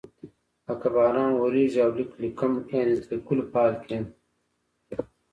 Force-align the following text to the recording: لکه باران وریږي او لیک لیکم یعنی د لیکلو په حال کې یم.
لکه 0.67 0.87
باران 0.95 1.31
وریږي 1.37 1.79
او 1.85 1.91
لیک 1.97 2.11
لیکم 2.21 2.51
یعنی 2.75 2.93
د 2.99 3.03
لیکلو 3.11 3.43
په 3.51 3.57
حال 3.61 3.73
کې 3.83 3.89
یم. 3.97 4.05